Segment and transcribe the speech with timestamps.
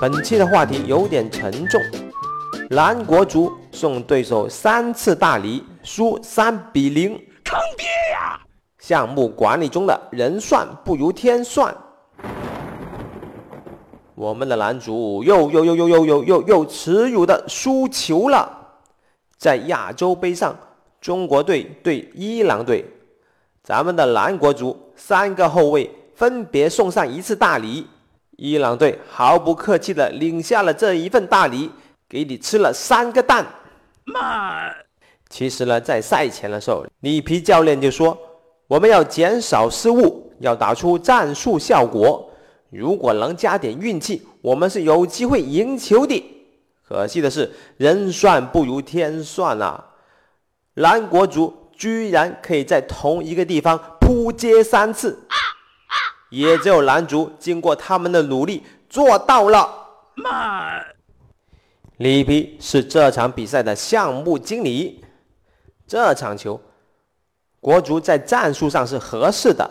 [0.00, 1.82] 本期的话题有点沉重，
[2.70, 8.38] 蓝国足送对手三次大礼，输三比零，坑爹呀！
[8.78, 11.76] 项目管理中的人算不如天算，
[14.14, 18.48] 我们的男足又又又又又又又又耻辱的输球了，
[19.36, 20.56] 在亚洲杯上，
[21.00, 22.84] 中国队对伊朗队，
[23.64, 27.88] 咱们的蓝国足三个后卫分别送上一次大礼。
[28.38, 31.68] 伊朗队毫不客气地领下了这一份大礼，
[32.08, 33.44] 给你吃了三个蛋。
[34.04, 34.70] 妈！
[35.28, 38.16] 其实呢，在赛前的时候，里皮教练就说，
[38.68, 42.30] 我们要减少失误，要打出战术效果。
[42.70, 46.24] 如果能加点运气，我们是有机会赢球的。
[46.86, 49.84] 可惜的是，人算不如天算啊！
[50.74, 55.18] 蓝国足居然可以在同一个地方扑街三次。
[56.30, 59.68] 也只有男足经过他们的努力做到了。
[60.14, 60.80] 妈！
[61.98, 65.04] 里皮是这场比赛的项目经理。
[65.86, 66.60] 这场球，
[67.60, 69.68] 国足在战术上是合适的，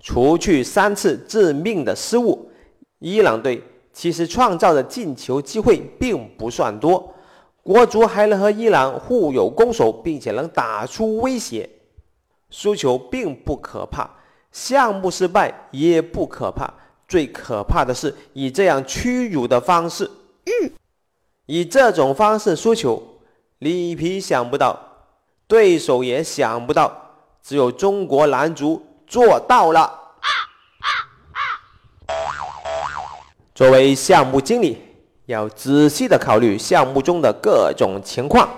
[0.00, 2.50] 除去三次致命的失误，
[2.98, 7.14] 伊朗队其实创造的进球机会并不算多。
[7.62, 11.68] 国足还能和伊朗互有攻守，并且能打出威胁，
[12.50, 14.10] 输球并不可怕。
[14.54, 16.72] 项目失败也不可怕，
[17.08, 20.08] 最可怕的是以这样屈辱的方式，
[21.46, 23.02] 以这种方式输球。
[23.58, 24.78] 里皮想不到，
[25.48, 26.92] 对手也想不到，
[27.42, 30.00] 只有中国男足做到了。
[33.54, 34.78] 作为项目经理，
[35.26, 38.48] 要仔细的考虑项目中的各种情况，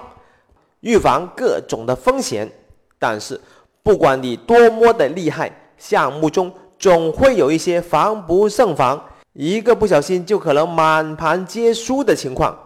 [0.81, 2.51] 预防各种的风险。
[2.99, 3.41] 但是，
[3.83, 12.57] 不管你多么的厉害，项目中总会有一些防不胜防，一个不小心就可能满盘皆输的情况。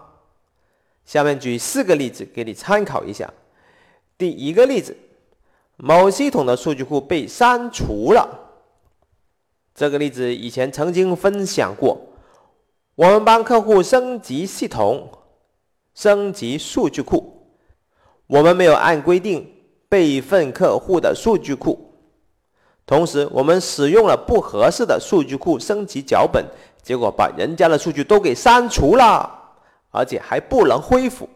[1.05, 3.33] 下面举四个例子给你参考一下。
[4.17, 4.97] 第一个例子，
[5.77, 8.29] 某系统的数据库被删除了。
[9.75, 11.99] 这个例子以前曾经分享过。
[12.97, 15.09] 我们帮客户升级系统、
[15.95, 17.47] 升级数据库，
[18.27, 19.51] 我们没有按规定
[19.89, 21.90] 备份客户的数据库。
[22.91, 26.45] 同时，我们使用了不合适的数据库升级脚本，
[26.83, 29.31] 结果把人家的数据都给删除了，
[29.93, 31.29] 而且还不能恢复。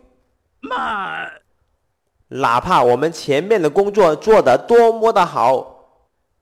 [0.58, 1.24] 妈！
[2.26, 5.84] 哪怕我们前面的工作做得多么的好，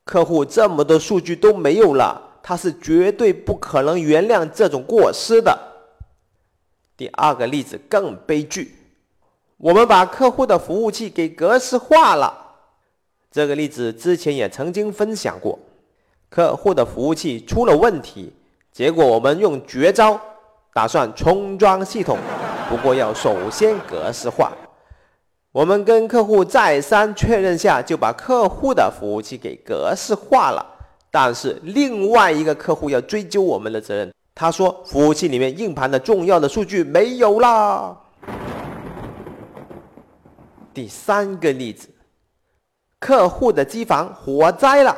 [0.02, 5.58] 客户这么多数据都没有了，他是绝对不可能原谅这种过失的。
[6.96, 8.74] 第二个例子更悲剧，
[9.58, 12.38] 我们把客户的服务器给格式化了。
[13.32, 15.58] 这个例子之前也曾经分享过，
[16.28, 18.30] 客户的服务器出了问题，
[18.70, 20.20] 结果我们用绝招，
[20.74, 22.18] 打算重装系统，
[22.68, 24.52] 不过要首先格式化。
[25.50, 30.62] 我们跟客户再三确认下，就把客户的服务器给格式化了。
[31.10, 37.96] 但是另外一个客户要追究我们的责任，他说服务器里面硬盘的重要的数据没有啦。
[40.74, 41.88] 第三个例子。
[43.02, 44.96] 客户的机房火灾了，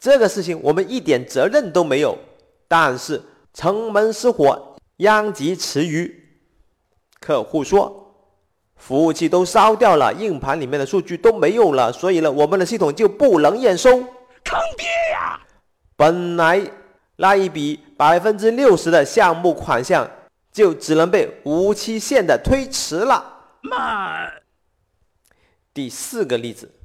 [0.00, 2.16] 这个事情我们一点责任都没有。
[2.66, 3.22] 但是
[3.52, 6.40] 城门失火，殃及池鱼。
[7.20, 8.14] 客户说，
[8.76, 13.90] 服务器都烧掉了，硬盘里面的数据都没有了，所以呢，我们的系统就不能验收。
[13.90, 15.38] 坑爹呀！
[15.94, 16.62] 本来
[17.16, 20.10] 那一笔百分之六十的项目款项，
[20.50, 23.42] 就只能被无期限的推迟了。
[23.60, 24.26] 妈！
[25.74, 26.76] 第四个例子。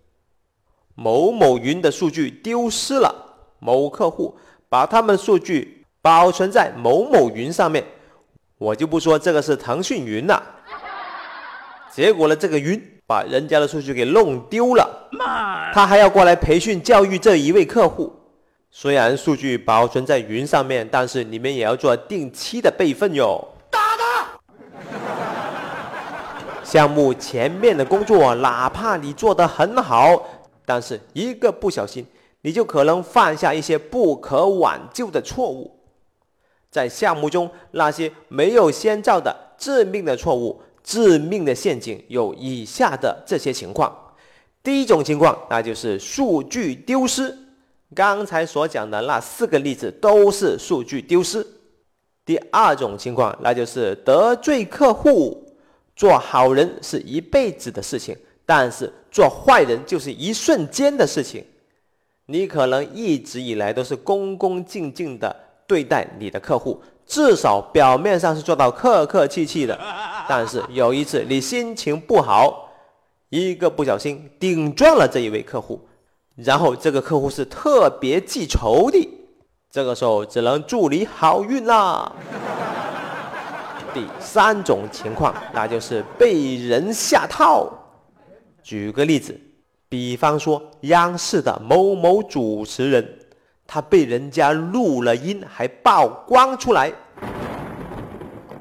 [0.95, 3.13] 某某云的数据丢失了，
[3.59, 4.37] 某客户
[4.69, 7.83] 把他们数据保存在某某云上面，
[8.57, 10.41] 我就不说这个是腾讯云了。
[11.91, 15.09] 结果呢，这个云把人家的数据给弄丢了，
[15.73, 18.11] 他还要过来培训教育这一位客户。
[18.71, 23.47] 虽然数据保存在云上面，但是你们也要做定期的备份哟。
[23.69, 24.27] 打他！
[26.63, 30.25] 项目前面的工作，哪怕你做得很好。
[30.65, 32.05] 但是一个不小心，
[32.41, 35.79] 你就可能犯下一些不可挽救的错误。
[36.71, 43.95] 在项目中，那些没有先兆的致命的错误、致命的陷阱有以下的这些情况：
[44.63, 47.37] 第一种情况，那就是数据丢失。
[47.93, 51.45] 刚才所讲的那四个例子都是数据丢失。
[52.25, 55.39] 第二种情况，那就是得罪客户。
[55.95, 58.17] 做好人是一辈子的事情。
[58.47, 61.45] 但是做坏人就是一瞬间的事情，
[62.25, 65.33] 你可能一直以来都是恭恭敬敬的
[65.67, 69.79] 对待你的客户，至少表面上是做到客客气气的。
[70.27, 72.71] 但是有一次你心情不好，
[73.29, 75.79] 一个不小心顶撞了这一位客户，
[76.35, 79.07] 然后这个客户是特别记仇的，
[79.69, 82.11] 这个时候只能祝你好运啦。
[83.93, 87.71] 第三种情况，那就是被人下套。
[88.63, 89.37] 举个例子，
[89.89, 93.19] 比方说央视的某某主持人，
[93.67, 96.91] 他被人家录了音，还曝光出来。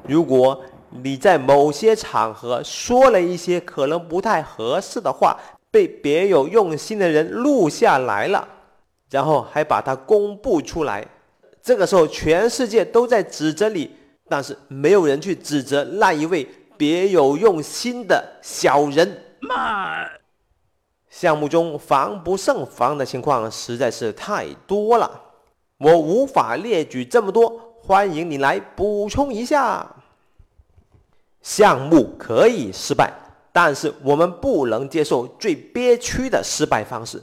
[0.05, 0.61] 如果
[1.01, 5.39] 你在某些场合说了一些可能不太合适的话，
[5.71, 8.47] 被别有用心的人录下来了，
[9.09, 11.07] 然后还把它公布出来，
[11.61, 13.89] 这个时候全世界都在指责你，
[14.27, 16.45] 但是没有人去指责那一位
[16.77, 19.17] 别有用心的小人。
[19.47, 20.09] 慢，
[21.09, 25.21] 项目中防不胜防的情况实在是太多了，
[25.77, 27.49] 我无法列举这么多，
[27.81, 29.85] 欢迎你来补充一下。
[31.41, 33.11] 项目可以失败，
[33.51, 37.21] 但是我们不能接受最憋屈的失败方式。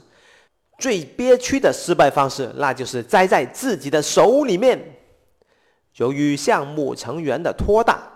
[0.77, 4.97] 最憋屈的失败方式，那就是栽在自己的手里面。
[5.97, 8.11] 由于项目成员的拖大，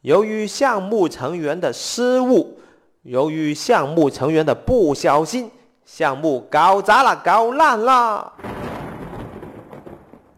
[0.00, 2.60] 由于项目成员的失误，
[3.08, 5.50] 由于项目成员的不小心，
[5.86, 8.34] 项目搞砸了，搞烂了。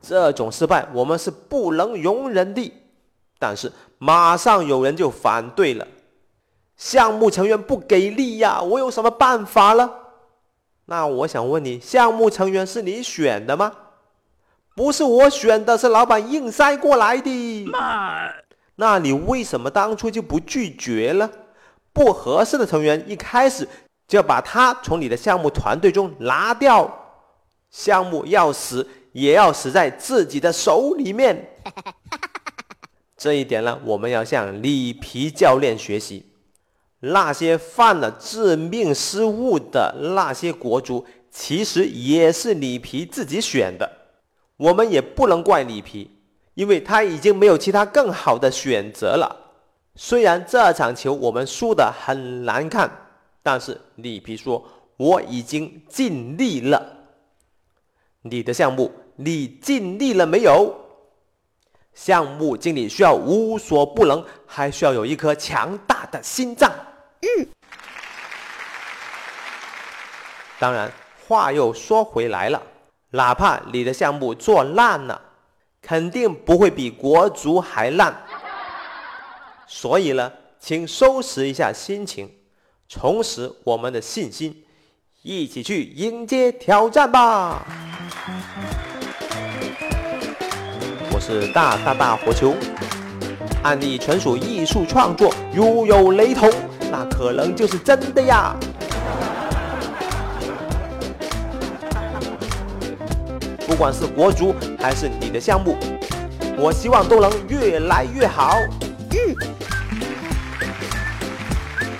[0.01, 2.73] 这种失败我们是不能容忍的。
[3.41, 5.85] 但是马上有人就反对了，
[6.77, 9.91] 项目成员不给力呀，我有什么办法了？
[10.85, 13.73] 那我想问你，项目成员是你选的吗？
[14.77, 17.67] 不是我选的，是老板硬塞过来的。
[17.67, 18.33] 慢，
[18.77, 21.29] 那你为什么当初就不拒绝了？
[21.93, 23.67] 不合适的成员一开始
[24.07, 27.23] 就要把他从你的项目团队中拿掉，
[27.71, 31.57] 项目要死也要死在自己的手里面。
[33.17, 36.27] 这一点呢，我们要向里皮教练学习。
[37.03, 43.91] 那些犯了致命失误的那些国足，其实也是里皮自己选的。
[44.59, 46.11] 我们也不能怪里皮，
[46.53, 49.40] 因为他已经没有其他更好的选择了。
[50.03, 52.91] 虽然这场球我们输的很难看，
[53.43, 54.67] 但是里皮说
[54.97, 56.83] 我已经尽力了。
[58.23, 60.75] 你的项目，你尽力了没有？
[61.93, 66.73] 项目经理需要无所不能，还需要有一颗强大的心脏。
[67.21, 67.47] 嗯。
[70.59, 70.91] 当然，
[71.29, 72.63] 话又说回来了，
[73.11, 75.21] 哪怕你的项目做烂了，
[75.83, 78.17] 肯定不会比国足还烂。
[79.73, 82.29] 所以呢，请收拾一下心情，
[82.89, 84.65] 重拾我们的信心，
[85.23, 87.65] 一起去迎接挑战吧。
[91.13, 92.53] 我是大大大火球，
[93.63, 96.51] 案例纯属艺术创作，如有雷同，
[96.91, 98.57] 那可能就是真的呀。
[103.69, 105.77] 不管是国足还是你的项目，
[106.59, 108.57] 我希望都能越来越好。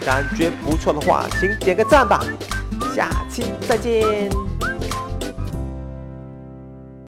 [0.05, 2.21] 感觉不错的话，请点个赞吧。
[2.95, 4.50] 下期再见。